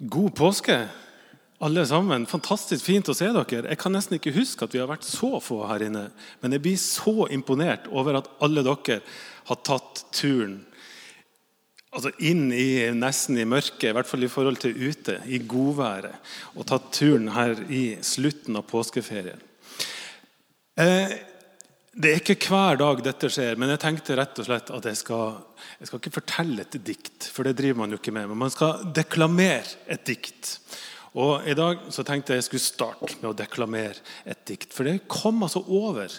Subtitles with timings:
[0.00, 0.76] God påske,
[1.60, 2.24] alle sammen.
[2.28, 3.68] Fantastisk fint å se dere.
[3.68, 6.06] Jeg kan nesten ikke huske at vi har vært så få her inne.
[6.40, 9.02] Men jeg blir så imponert over at alle dere
[9.50, 10.62] har tatt turen
[11.90, 16.32] altså inn i nesten i mørket, i hvert fall i forhold til ute, i godværet.
[16.54, 19.42] Og tatt turen her i slutten av påskeferien.
[20.78, 21.16] Eh,
[21.90, 24.98] det er ikke hver dag dette skjer, men jeg tenkte rett og slett at jeg
[25.00, 25.40] skal,
[25.80, 28.28] jeg skal ikke fortelle et dikt, for det driver man jo ikke med.
[28.30, 30.52] Men man skal deklamere et dikt.
[31.18, 34.70] Og I dag så tenkte jeg jeg skulle starte med å deklamere et dikt.
[34.76, 36.14] For det kom altså over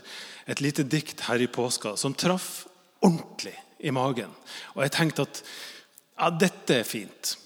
[0.51, 2.65] et lite dikt her i påska som traff
[2.99, 4.33] ordentlig i magen.
[4.75, 7.37] Og jeg tenkte at ja, dette er fint.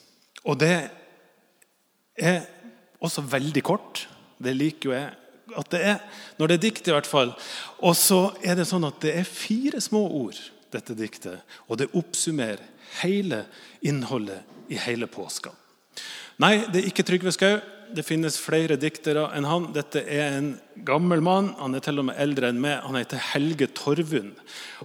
[0.49, 0.73] Og det
[2.17, 2.41] er
[3.05, 4.07] også veldig kort.
[4.41, 5.13] Det liker jo jeg
[5.53, 5.99] at det er.
[6.39, 7.35] Når det er dikt, i hvert fall.
[7.85, 10.39] Og så er det sånn at det er fire små ord,
[10.73, 11.43] dette diktet.
[11.69, 12.63] Og det oppsummerer
[13.01, 13.43] hele
[13.85, 15.53] innholdet i hele påska.
[16.41, 17.55] Nei, det er ikke Trygve Skau.
[17.95, 19.69] Det finnes flere diktere enn han.
[19.75, 20.49] Dette er en
[20.87, 21.51] gammel mann.
[21.59, 22.79] Han er til og med eldre enn meg.
[22.83, 24.33] Han heter Helge Torvund.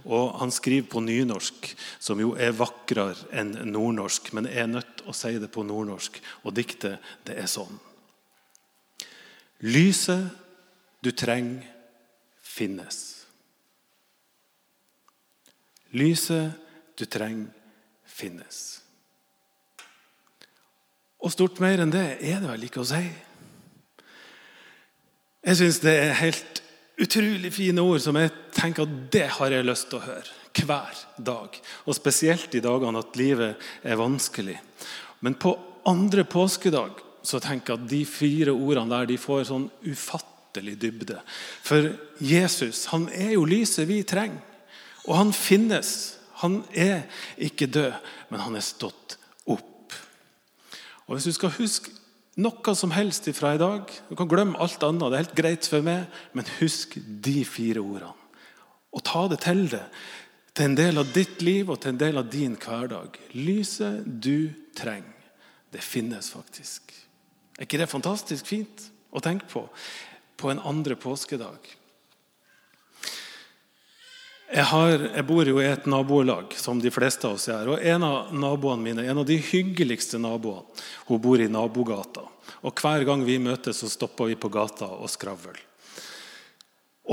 [0.05, 4.31] Og han skriver på nynorsk, som jo er vakrere enn nordnorsk.
[4.37, 6.21] Men jeg er nødt til å si det på nordnorsk.
[6.45, 7.81] Og diktet, det er sånn.
[9.65, 10.29] Lyset
[11.01, 11.65] du trenger,
[12.41, 13.25] finnes.
[15.91, 16.53] Lyset
[16.97, 17.49] du trenger,
[18.05, 18.61] finnes.
[21.21, 23.03] Og stort mer enn det er det vel ikke å si.
[25.41, 26.61] Jeg syns det er helt
[27.01, 30.97] utrolig fine ord som jeg tenker at det har jeg lyst til å høre hver
[31.17, 31.55] dag.
[31.87, 34.57] Og spesielt i dagene at livet er vanskelig.
[35.25, 35.55] Men på
[35.89, 41.21] andre påskedag så tenker jeg at de fire ordene der de får sånn ufattelig dybde.
[41.63, 44.41] For Jesus han er jo lyset vi trenger.
[45.07, 46.17] Og han finnes.
[46.41, 47.03] Han er
[47.37, 47.93] ikke død,
[48.29, 49.93] men han er stått opp.
[51.07, 51.91] og Hvis du skal huske
[52.41, 55.11] noe som helst fra i dag Du kan glemme alt annet.
[55.11, 58.15] Det er helt greit for meg, men husk de fire ordene.
[58.91, 59.85] Og ta det til deg.
[60.51, 63.15] Til en del av ditt liv og til en del av din hverdag.
[63.33, 65.29] Lyset du trenger,
[65.71, 66.91] det finnes faktisk.
[67.57, 69.63] Er ikke det fantastisk fint å tenke på
[70.41, 71.69] på en andre påskedag?
[74.51, 77.69] Jeg, har, jeg, bor jo i et nabolag, som de fleste av oss gjør.
[77.71, 80.65] Og en av naboene mine, en av de hyggeligste naboene,
[81.07, 82.25] hun bor i nabogata.
[82.67, 85.55] Og Hver gang vi møtes, så stopper vi på gata og skravler.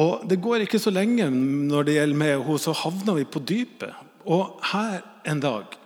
[0.03, 3.45] Og Det går ikke så lenge når det gjelder med henne, så havner vi på
[3.47, 3.95] dypet.
[4.27, 5.79] Og her en dag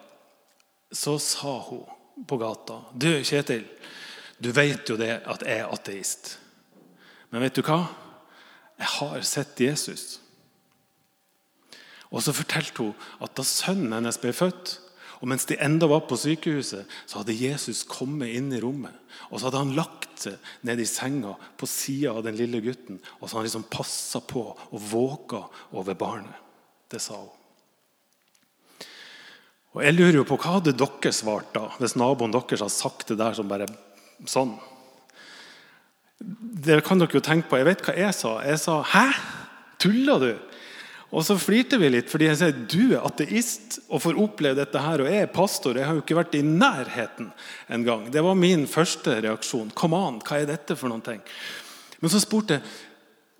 [0.92, 1.84] så sa hun
[2.28, 3.64] på gata Du, Kjetil,
[4.42, 6.38] du vet jo det at jeg er ateist.
[7.32, 7.86] Men vet du hva?
[8.78, 10.18] Jeg har sett Jesus.
[12.12, 14.76] Og så fortalte hun at da sønnen hennes ble født,
[15.22, 18.94] og mens de enda var på sykehuset, så hadde Jesus kommet inn i rommet.
[19.30, 22.98] Og så hadde han lagt seg ned i senga på sida av den lille gutten.
[23.20, 25.44] Og så hadde han liksom passa på og våka
[25.78, 26.34] over barnet.
[26.90, 27.30] Det sa hun.
[29.72, 33.08] Og Jeg lurer jo på hva hadde dere svart da, hvis naboen deres hadde sagt
[33.08, 33.70] det der som bare
[34.28, 34.58] sånn?
[36.22, 37.58] Det kan dere jo tenke på.
[37.60, 38.38] Jeg vet hva jeg sa.
[38.46, 39.06] Jeg sa 'hæ?
[39.78, 40.38] Tuller du?'
[41.12, 44.80] Og så flirte vi litt, fordi jeg sier du er ateist og får oppleve dette
[44.80, 45.02] her.
[45.02, 47.28] Og jeg er pastor, jeg har jo ikke vært i nærheten
[47.68, 48.06] engang.
[48.10, 49.74] Det var min første reaksjon.
[49.76, 51.20] Kom an, hva er dette for noen ting?
[52.00, 52.62] Men så spurte jeg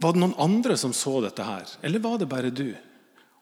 [0.02, 2.72] var det noen andre som så dette her, eller var det bare du?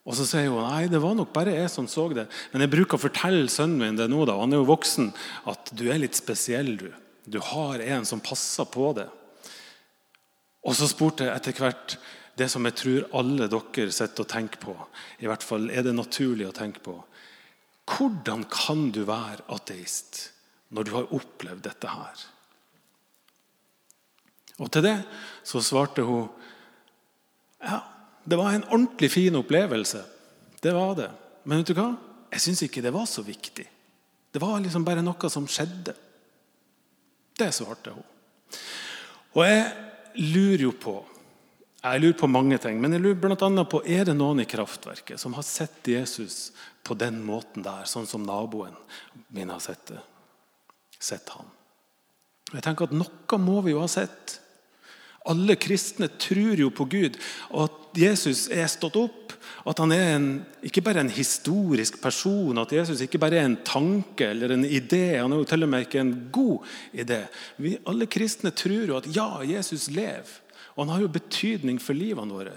[0.04, 2.26] Og så sier hun nei, det var nok bare jeg som så det.
[2.52, 5.08] Men jeg bruker å fortelle sønnen min det nå, da, han er jo voksen,
[5.48, 6.76] at du er litt spesiell.
[6.76, 6.90] Du
[7.30, 9.06] Du har en som passer på det.
[10.66, 11.96] Og så spurte jeg etter hvert
[12.40, 14.74] det som jeg tror alle dere sitter og tenker på.
[15.20, 16.96] I hvert fall er det naturlig å tenke på.
[17.90, 20.30] Hvordan kan du være ateist
[20.70, 22.26] når du har opplevd dette her?
[24.60, 24.98] Og til det
[25.48, 26.28] så svarte hun
[27.60, 27.82] ja,
[28.24, 30.00] det var en ordentlig fin opplevelse.
[30.62, 31.10] Det var det.
[31.44, 31.90] Men vet du hva?
[32.32, 33.66] Jeg syns ikke det var så viktig.
[34.30, 35.92] Det var liksom bare noe som skjedde.
[37.36, 38.06] Det svarte hun.
[39.36, 39.66] Og jeg
[40.18, 40.98] lurer jo på
[41.80, 43.64] jeg lurer på mange ting, men jeg lurer bl.a.
[43.64, 46.50] på er det noen i kraftverket som har sett Jesus
[46.84, 48.76] på den måten der, sånn som naboen
[49.32, 50.00] min har sett det.
[51.00, 51.48] Sett han.
[52.50, 54.36] Jeg tenker at Noe må vi jo ha sett.
[55.30, 57.16] Alle kristne tror jo på Gud,
[57.48, 59.19] og at Jesus er stått opp.
[59.68, 60.28] At han er en,
[60.64, 65.18] ikke bare en historisk person, at Jesus ikke bare er en tanke eller en idé.
[65.20, 67.22] Han er jo til og med ikke en god idé.
[67.60, 70.38] Vi, alle kristne tror jo at ja, Jesus lever.
[70.76, 72.56] Og han har jo betydning for livene våre.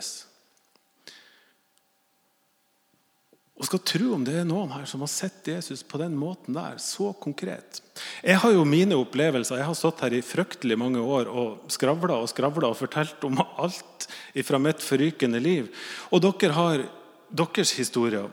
[3.63, 6.51] Og skal tro om det er noen her som har sett Jesus på den måten
[6.57, 7.79] der, så konkret.
[8.19, 9.61] Jeg har jo mine opplevelser.
[9.61, 13.39] Jeg har stått her i fryktelig mange år og skravla og skravla og fortalt om
[13.39, 14.09] alt
[14.43, 15.71] fra mitt forrykende liv.
[16.11, 16.83] Og dere har
[17.31, 18.27] deres historier.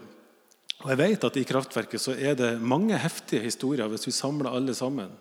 [0.80, 4.50] Og jeg vet at I Kraftverket så er det mange heftige historier hvis vi samler
[4.50, 5.14] alle sammen.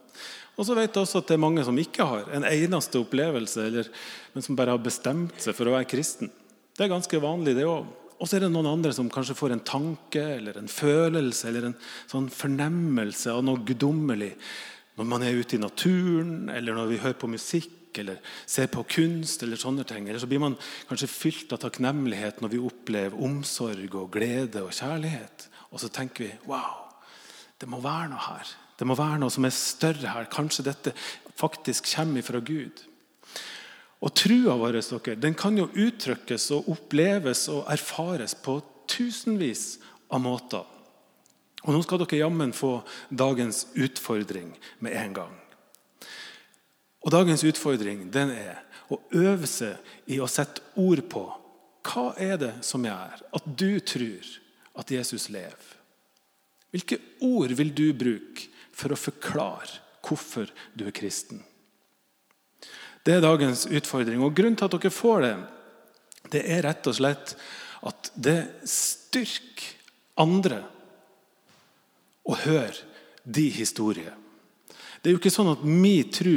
[0.58, 3.62] Og så vet jeg også at det er mange som ikke har en eneste opplevelse,
[3.70, 3.94] eller,
[4.34, 6.34] men som bare har bestemt seg for å være kristen.
[6.74, 7.86] Det er ganske vanlig, det òg.
[8.20, 11.70] Og så er det noen andre som kanskje får en tanke eller en følelse eller
[11.70, 11.78] en
[12.10, 14.34] sånn fornemmelse av noe guddommelig
[15.00, 18.84] når man er ute i naturen, eller når vi hører på musikk eller ser på
[18.84, 19.44] kunst.
[19.46, 20.10] Eller sånne ting.
[20.10, 20.58] Eller så blir man
[20.90, 25.48] kanskje fylt av takknemlighet når vi opplever omsorg og glede og kjærlighet.
[25.72, 26.84] Og så tenker vi wow,
[27.60, 28.52] det må være noe her.
[28.80, 30.28] Det må være noe som er større her.
[30.32, 30.96] Kanskje dette
[31.40, 32.84] faktisk kommer fra Gud.
[34.00, 39.80] Og trua vår dere, den kan jo uttrykkes og oppleves og erfares på tusenvis
[40.10, 40.64] av måter.
[41.66, 42.80] Og Nå skal dere jammen få
[43.12, 45.36] dagens utfordring med en gang.
[47.04, 49.78] Og Dagens utfordring den er å øve seg
[50.10, 51.26] i å sette ord på
[51.90, 54.32] hva er det som gjør at du tror
[54.80, 55.76] at Jesus lever.
[56.72, 61.42] Hvilke ord vil du bruke for å forklare hvorfor du er kristen?
[63.10, 64.22] Det er dagens utfordring.
[64.22, 65.36] Og Grunnen til at dere får det,
[66.30, 67.32] det er rett og slett
[67.90, 68.38] at det
[68.70, 69.72] styrker
[70.22, 70.60] andre
[72.30, 72.76] å høre
[73.26, 74.14] de historier.
[75.02, 76.36] Det er jo ikke sånn at min tro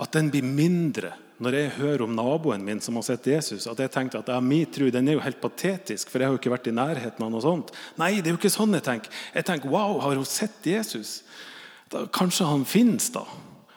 [0.00, 1.10] at den blir mindre
[1.44, 3.66] når jeg hører om naboen min som har sett Jesus.
[3.68, 6.38] At jeg tenkte at ja, min tro den er jo helt patetisk, for jeg har
[6.38, 7.74] jo ikke vært i nærheten av noe sånt.
[8.00, 9.12] Nei, det er jo ikke sånn jeg tenker.
[9.34, 11.18] Jeg tenker wow, har hun sett Jesus?
[11.92, 13.26] Da, kanskje han finnes, da.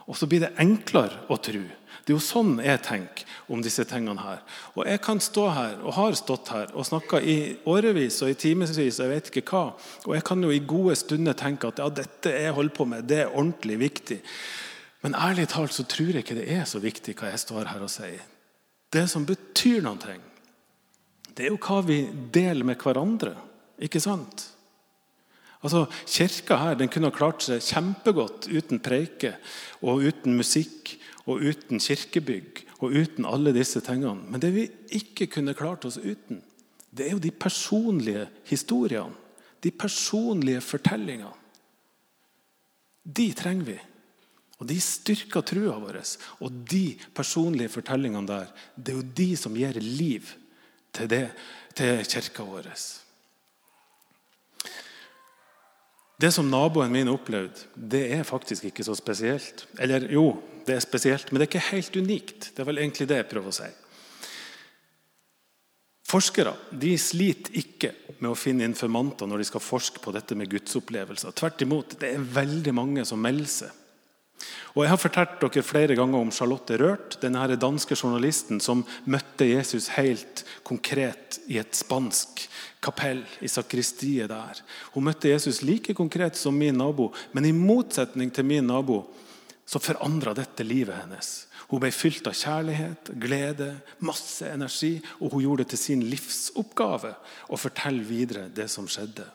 [0.07, 1.65] Og så blir det enklere å tro.
[2.07, 4.37] Det er jo sånn jeg tenker om disse tingene her.
[4.79, 7.35] Og jeg kan stå her, og har stått her, og snakka i
[7.67, 9.63] årevis og i timevis, jeg vet ikke hva.
[10.05, 13.09] Og jeg kan jo i gode stunder tenke at ja, dette jeg holder på med,
[13.11, 14.21] det er ordentlig viktig.
[15.03, 17.83] Men ærlig talt så tror jeg ikke det er så viktig hva jeg står her
[17.83, 18.23] og sier.
[18.87, 20.15] Det som betyr noe,
[21.35, 23.35] det er jo hva vi deler med hverandre.
[23.83, 24.47] Ikke sant?
[25.59, 29.35] Altså, Kirka her den kunne klart seg kjempegodt uten preike
[29.81, 30.95] og uten musikk
[31.27, 34.29] og uten kirkebygg og uten alle disse tingene.
[34.31, 36.41] Men det vi ikke kunne klart oss uten,
[36.89, 39.15] det er jo de personlige historiene.
[39.63, 41.33] De personlige fortellingene.
[43.03, 43.77] De trenger vi.
[44.57, 45.99] Og De styrker trua vår.
[46.41, 50.29] Og de personlige fortellingene der, det er jo de som gir liv
[50.93, 51.25] til, det,
[51.75, 52.71] til kirka vår.
[56.17, 59.67] Det som naboen min opplevde, det er faktisk ikke så spesielt.
[59.79, 62.51] Eller jo, det er spesielt, men det er ikke helt unikt.
[62.53, 63.69] Det er vel egentlig det jeg prøver å si.
[66.07, 67.91] Forskere de sliter ikke
[68.21, 71.35] med å finne informanter når de skal forske på dette med gudsopplevelser.
[71.35, 73.83] Tvert imot, det er veldig mange som melder seg.
[74.77, 79.47] Og Jeg har fortalt dere flere ganger om Charlotte Rørt, denne danske journalisten som møtte
[79.49, 82.43] Jesus helt konkret i et spansk
[82.83, 84.61] kapell, i sakristiet der.
[84.93, 89.01] Hun møtte Jesus like konkret som min nabo, men i motsetning til min nabo
[89.67, 91.31] så forandra dette livet hennes.
[91.67, 97.11] Hun ble fylt av kjærlighet, glede, masse energi, og hun gjorde det til sin livsoppgave
[97.51, 99.27] å fortelle videre det som skjedde.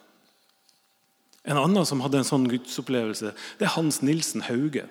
[1.45, 4.87] En annen som hadde en sånn gudsopplevelse, det er Hans Nilsen Hauge.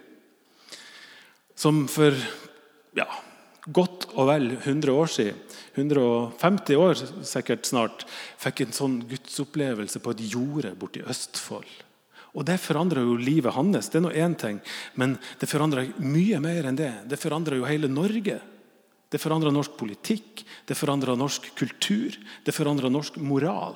[1.57, 2.13] Som for
[2.97, 3.07] ja,
[3.65, 5.39] godt og vel 100 år siden,
[5.73, 8.03] 150 år sikkert snart,
[8.41, 11.71] fikk en sånn gudsopplevelse på et jorde borti Østfold.
[12.31, 14.61] Og Det forandra jo livet hans, det er nå én ting.
[14.95, 16.93] Men det forandra mye mer enn det.
[17.11, 18.39] Det forandra jo hele Norge.
[19.11, 23.75] Det forandra norsk politikk, det forandra norsk kultur, det forandra norsk moral.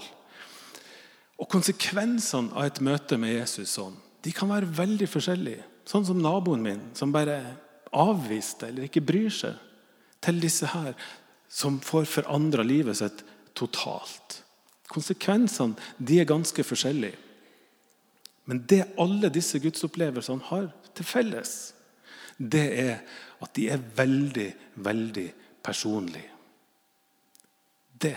[1.36, 5.66] Og Konsekvensene av et møte med Jesus sånn, de kan være veldig forskjellige.
[5.86, 7.42] Sånn som naboen min, som bare
[7.92, 9.60] avviste eller ikke bryr seg.
[10.24, 10.96] Til disse her
[11.52, 13.22] som får forandra livet sitt
[13.56, 14.40] totalt.
[14.92, 17.20] Konsekvensene de er ganske forskjellige.
[18.46, 21.56] Men det alle disse gudsopplevelsene har til felles,
[22.38, 22.96] det er
[23.42, 24.50] at de er veldig,
[24.86, 25.28] veldig
[25.66, 26.32] personlige.
[27.96, 28.16] Det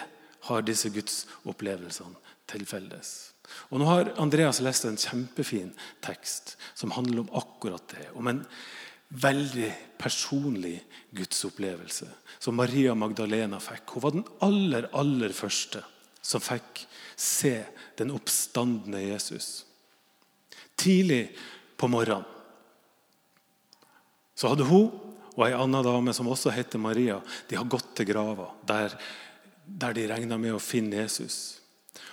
[0.48, 3.12] har disse gudsopplevelsene til felles.
[3.70, 5.70] Og Nå har Andreas lest en kjempefin
[6.04, 8.10] tekst som handler om akkurat det.
[8.12, 8.42] Om en
[9.08, 9.70] veldig
[10.00, 10.76] personlig
[11.16, 12.08] gudsopplevelse
[12.38, 13.94] som Maria Magdalena fikk.
[13.94, 15.80] Hun var den aller, aller første
[16.20, 16.84] som fikk
[17.16, 17.54] se
[17.96, 19.67] den oppstandende Jesus
[20.78, 21.24] tidlig
[21.78, 22.26] på morgenen.
[24.38, 24.90] Så hadde hun
[25.38, 28.94] og ei anna dame som også heter Maria, de har gått til grava der,
[29.66, 31.60] der de regna med å finne Jesus.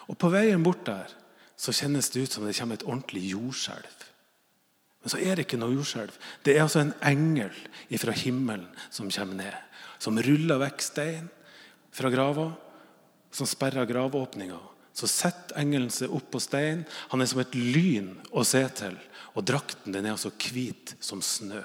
[0.05, 1.10] Og På veien bort der
[1.57, 4.03] så kjennes det ut som det kommer et ordentlig jordskjelv.
[5.01, 6.13] Men så er det ikke noe jordskjelv.
[6.45, 7.53] Det er altså en engel
[8.01, 9.57] fra himmelen som kommer ned.
[10.01, 11.27] Som ruller vekk stein
[11.95, 12.51] fra grava,
[13.34, 14.60] som sperrer gravåpninga.
[14.96, 16.86] Så setter engelen seg opp på steinen.
[17.12, 18.96] Han er som et lyn å se til.
[19.36, 21.64] Og drakten den er altså hvit som snø.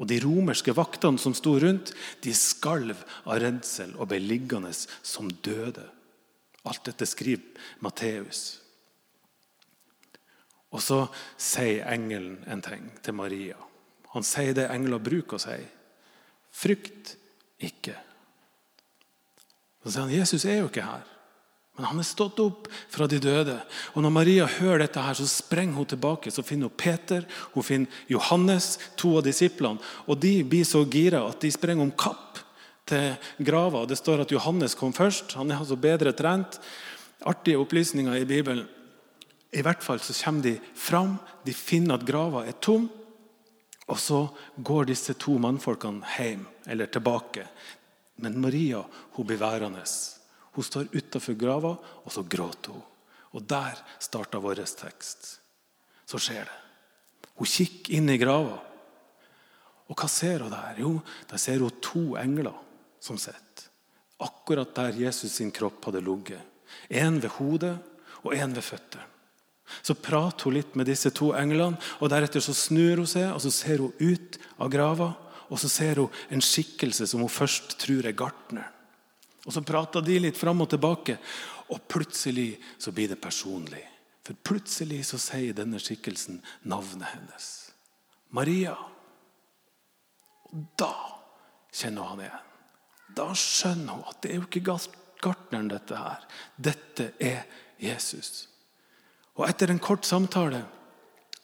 [0.00, 1.92] Og De romerske vaktene som sto rundt,
[2.24, 5.84] de skalv av redsel og ble liggende som døde.
[6.64, 8.60] Alt dette skriver Matteus.
[10.72, 11.02] Og så
[11.36, 13.58] sier engelen en ting til Maria.
[14.14, 15.58] Han sier det engler bruker å si.
[16.50, 17.14] Frykt
[17.60, 17.96] ikke.
[19.82, 21.04] Så sier han Jesus er jo ikke her,
[21.80, 23.54] men han er stått opp fra de døde.
[23.96, 26.28] Og Når Maria hører dette, her, så sprenger hun tilbake.
[26.28, 29.80] Så finner hun Peter, hun finner Johannes, to av disiplene.
[30.04, 32.42] Og De blir så gira at de sprenger om kapp
[32.84, 33.16] til
[33.48, 33.86] grava.
[33.88, 35.32] Det står at Johannes kom først.
[35.40, 36.60] Han er altså bedre trent.
[37.24, 38.68] Artige opplysninger i Bibelen.
[39.56, 41.16] I hvert fall så kommer de fram,
[41.48, 42.90] de finner at grava er tom.
[43.88, 44.26] Og så
[44.60, 47.48] går disse to mannfolkene hjem, eller tilbake.
[48.20, 48.84] Men Maria
[49.16, 49.88] hun blir værende.
[50.56, 52.86] Hun står utafor grava, og så gråter hun.
[53.36, 55.38] Og der starta vår tekst.
[56.06, 56.58] Så skjer det.
[57.38, 58.58] Hun kikker inn i grava.
[59.90, 60.80] Og hva ser hun der?
[60.82, 60.96] Jo,
[61.30, 62.56] der ser hun to engler
[63.02, 63.68] som sitter.
[64.20, 66.42] Akkurat der Jesus sin kropp hadde ligget.
[66.90, 67.76] En ved hodet
[68.22, 69.06] og en ved føttene.
[69.86, 73.38] Så prater hun litt med disse to englene, og deretter så snur hun seg og
[73.44, 75.12] så ser hun ut av grava.
[75.50, 78.76] Og så ser hun en skikkelse som hun først tror er gartneren.
[79.46, 81.16] Og Så prater de litt fram og tilbake,
[81.70, 83.82] og plutselig så blir det personlig.
[84.26, 87.46] For plutselig så sier denne skikkelsen navnet hennes.
[88.36, 88.76] Maria.
[90.50, 90.92] Og da
[91.72, 92.46] kjenner han igjen.
[93.16, 94.76] Da skjønner hun at det er jo ikke
[95.20, 96.26] gartneren, dette her.
[96.56, 97.42] Dette er
[97.80, 98.46] Jesus.
[99.38, 100.62] Og etter en kort samtale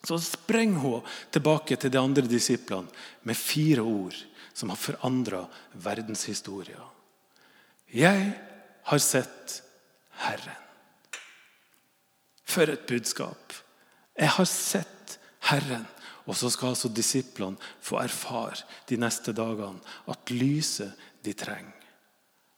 [0.06, 2.92] så sprenger hun tilbake til de andre disiplene
[3.26, 4.18] med fire ord
[4.54, 6.84] som har forandra verdenshistoria.
[7.95, 8.33] Jeg
[8.88, 9.61] har sett
[10.23, 10.62] Herren.
[12.47, 13.52] For et budskap!
[14.16, 15.19] Jeg har sett
[15.50, 15.87] Herren.
[16.26, 19.78] Og så skal altså disiplene få erfare de neste dagene
[20.11, 21.75] at lyset de trenger,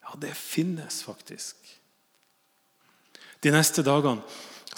[0.05, 1.57] ja, det finnes faktisk.
[3.45, 4.25] De neste dagene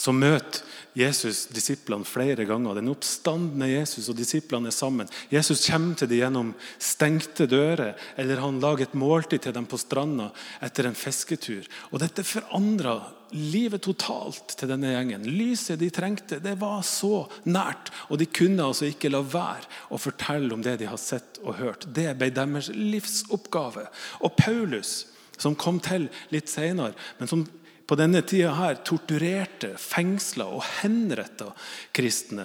[0.00, 0.64] så møter
[0.96, 2.78] Jesus disiplene flere ganger.
[2.80, 5.10] Den oppstandende Jesus og disiplene er sammen.
[5.30, 6.52] Jesus kommer til dem gjennom
[6.82, 10.30] stengte dører, eller han lager et måltid til dem på stranda
[10.64, 11.68] etter en fisketur.
[11.92, 12.96] Og Dette forandra
[13.36, 15.28] livet totalt til denne gjengen.
[15.28, 17.92] Lyset de trengte, det var så nært.
[18.08, 21.60] Og de kunne altså ikke la være å fortelle om det de har sett og
[21.60, 21.86] hørt.
[21.86, 23.86] Det ble deres livsoppgave.
[24.24, 25.04] Og Paulus,
[25.38, 27.46] som kom til litt senere, men som
[27.90, 31.48] på denne tida her torturerte, fengsla og henretta
[31.96, 32.44] kristne.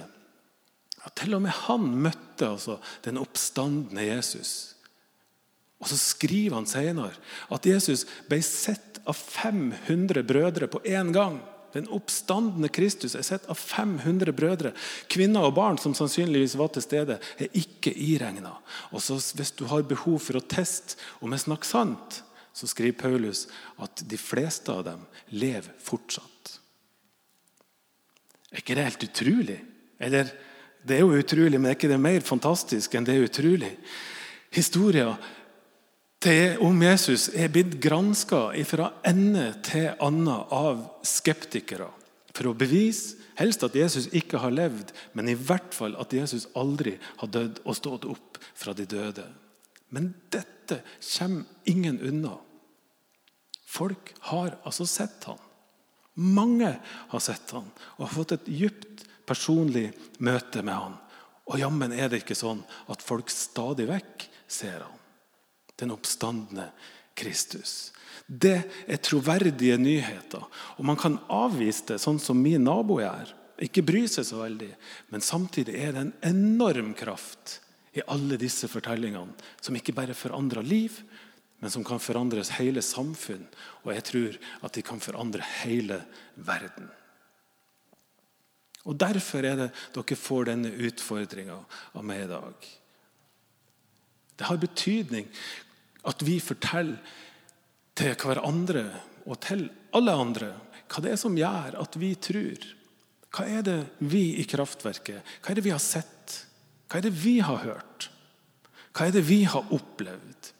[0.98, 4.74] Ja, til og med han møtte altså den oppstandende Jesus.
[5.78, 7.14] Og Så skriver han senere
[7.54, 11.38] at Jesus ble sett av 500 brødre på én gang.
[11.76, 14.74] Den oppstandende Kristus er sett av 500 brødre.
[15.12, 18.56] Kvinner og barn som sannsynligvis var til stede, er ikke iregna.
[18.90, 22.24] Hvis du har behov for å teste om jeg snakker sant,
[22.56, 23.44] så skriver Paulus
[23.84, 25.02] at de fleste av dem
[25.36, 26.54] lever fortsatt.
[28.48, 29.58] Er ikke det helt utrolig?
[30.00, 30.30] Eller
[30.86, 33.74] det er jo utrolig, men er ikke det mer fantastisk enn det er utrolig?
[34.56, 35.16] Historien
[36.64, 41.90] om Jesus er blitt granska fra ende til annen av skeptikere
[42.32, 46.48] for å bevise helst at Jesus ikke har levd, men i hvert fall at Jesus
[46.56, 49.26] aldri har dødd og stått opp fra de døde.
[49.92, 52.38] Men dette kommer ingen unna.
[53.76, 55.40] Folk har altså sett han.
[56.16, 57.68] Mange har sett han
[57.98, 59.90] og har fått et dypt personlig
[60.24, 60.94] møte med han.
[61.46, 65.02] Og jammen er det ikke sånn at folk stadig vekk ser han.
[65.76, 66.70] Den oppstandende
[67.16, 67.92] Kristus.
[68.26, 70.42] Det er troverdige nyheter.
[70.80, 73.30] Og man kan avvise det sånn som min nabo er.
[73.62, 74.72] Ikke bry seg så veldig.
[75.12, 77.60] Men samtidig er det en enorm kraft
[77.96, 80.98] i alle disse fortellingene som ikke bare forandrer liv,
[81.58, 83.46] men som kan forandres hele samfunn.
[83.84, 86.02] Og jeg tror at de kan forandre hele
[86.36, 86.90] verden.
[88.86, 91.56] Og Derfor er det dere får denne utfordringa
[91.96, 92.68] av meg i dag.
[94.36, 95.26] Det har betydning
[96.06, 97.00] at vi forteller
[97.96, 98.84] til hverandre
[99.24, 100.52] og til alle andre
[100.86, 102.66] hva det er som gjør at vi tror.
[103.34, 106.36] Hva er det vi i kraftverket hva er det vi har sett?
[106.86, 108.10] Hva er det vi har hørt?
[108.94, 110.52] Hva er det vi har opplevd?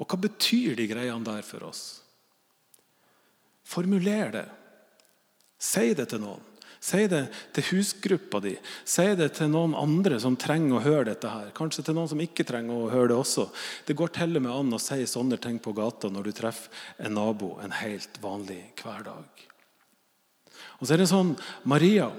[0.00, 1.82] Og hva betyr de greiene der for oss?
[3.68, 4.48] Formuler det.
[5.62, 6.48] Si det til noen.
[6.82, 8.56] Si det til husgruppa di.
[8.84, 11.30] Si det til noen andre som trenger å høre dette.
[11.30, 11.52] her.
[11.54, 13.46] Kanskje til noen som ikke trenger å høre det også.
[13.86, 16.70] Det går til og med an å si sånne ting på gata når du treffer
[16.98, 19.46] en nabo en helt vanlig hverdag.
[20.80, 22.10] Og så er det sånn, Maria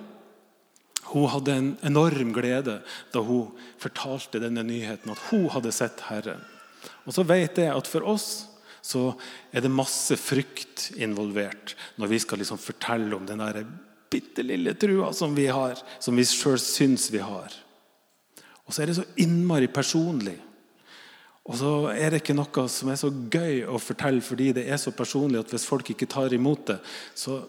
[1.11, 2.79] hun hadde en enorm glede
[3.11, 6.41] da hun fortalte denne nyheten, at hun hadde sett Herren.
[7.03, 8.29] Og så vet jeg at for oss
[8.83, 9.13] så
[9.55, 13.63] er det masse frykt involvert når vi skal liksom fortelle om den der
[14.13, 17.53] bitte lille trua som vi har, som vi sjøl syns vi har.
[18.67, 20.35] Og så er det så innmari personlig.
[21.43, 24.79] Og så er det ikke noe som er så gøy å fortelle fordi det er
[24.79, 26.77] så personlig at hvis folk ikke tar imot det,
[27.15, 27.41] så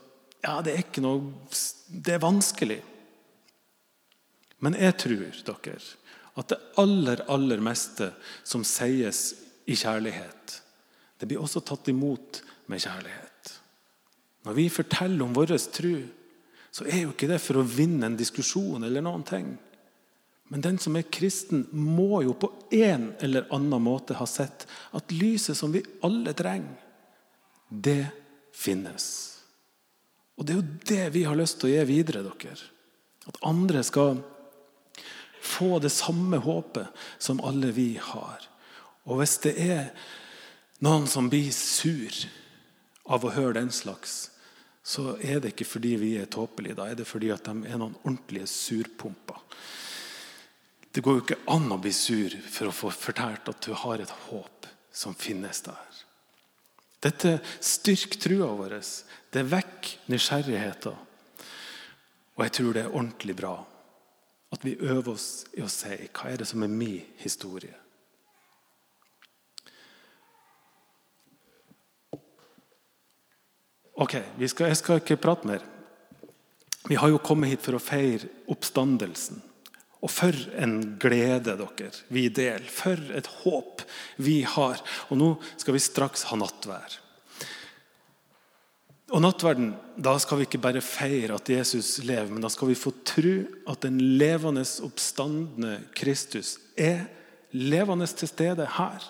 [0.44, 1.30] ja, det er ikke noe
[1.88, 2.80] Det er vanskelig.
[4.60, 5.78] Men jeg tror dere,
[6.34, 8.10] at det aller, aller meste
[8.42, 10.60] som sies i kjærlighet,
[11.18, 13.52] det blir også tatt imot med kjærlighet.
[14.44, 15.94] Når vi forteller om vår tro,
[16.74, 19.54] så er jo ikke det for å vinne en diskusjon eller noen ting.
[20.52, 25.14] Men den som er kristen, må jo på en eller annen måte ha sett at
[25.14, 26.76] lyset som vi alle trenger,
[27.68, 28.04] det
[28.54, 29.06] finnes.
[30.36, 32.22] Og det er jo det vi har lyst til å gi videre.
[32.26, 32.70] dere.
[33.26, 34.20] At andre skal
[35.44, 38.44] få det samme håpet som alle vi har.
[39.04, 39.90] Og hvis det er
[40.84, 42.24] noen som blir sur
[43.04, 44.30] av å høre den slags,
[44.84, 46.76] så er det ikke fordi vi er tåpelige.
[46.76, 49.40] Da er det fordi at de er noen ordentlige surpumper.
[50.94, 54.00] Det går jo ikke an å bli sur for å få fortalt at du har
[54.00, 56.02] et håp som finnes der.
[57.04, 58.76] Dette styrker trua vår.
[59.32, 61.00] Det vekker nysgjerrigheten.
[62.34, 63.56] Og jeg tror det er ordentlig bra
[64.54, 67.74] at vi øver oss i å si hva er det som er min historie.
[73.94, 75.64] Ok, skal, Jeg skal ikke prate mer.
[76.88, 79.40] Vi har jo kommet hit for å feire oppstandelsen.
[80.04, 82.66] Og for en glede dere vi deler.
[82.68, 83.84] For et håp
[84.20, 84.82] vi har.
[85.08, 86.98] Og nå skal vi straks ha nattvær.
[89.14, 92.74] Og nattverden, Da skal vi ikke bare feire at Jesus lever, men da skal vi
[92.74, 97.06] få tro at den levende, oppstandende Kristus er
[97.52, 99.04] levende til stede her.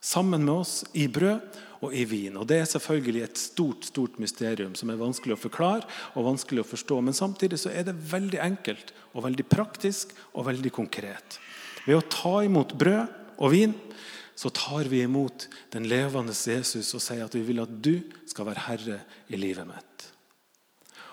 [0.00, 1.42] Sammen med oss i brød
[1.82, 2.36] og i vin.
[2.38, 6.62] Og Det er selvfølgelig et stort stort mysterium som er vanskelig å forklare og vanskelig
[6.62, 7.00] å forstå.
[7.02, 11.38] Men samtidig så er det veldig enkelt og veldig praktisk og veldig konkret.
[11.86, 13.74] Ved å ta imot brød og vin
[14.38, 17.98] så tar vi imot den levende Jesus og sier at vi vil at du
[18.30, 20.06] skal være herre i livet mitt.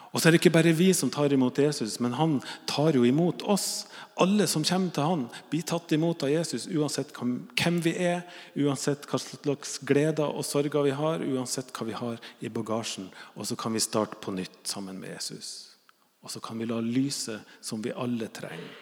[0.09, 3.03] Og så er det ikke bare vi som tar imot Jesus, men han tar jo
[3.05, 3.85] imot oss.
[4.17, 8.23] Alle som kommer til han, blir tatt imot av Jesus uansett hvem vi er,
[8.57, 13.11] uansett hva slags gleder og sorger vi har, uansett hva vi har i bagasjen.
[13.37, 15.77] Og så kan vi starte på nytt sammen med Jesus.
[16.25, 18.73] Og så kan vi la lyset som vi alle trenger,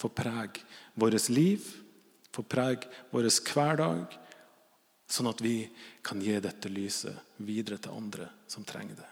[0.00, 0.64] få prege
[0.98, 1.68] vårt liv
[2.32, 4.18] få prege vår hverdag,
[5.10, 5.64] sånn at vi
[6.06, 9.08] kan gi dette lyset videre til andre som trenger det.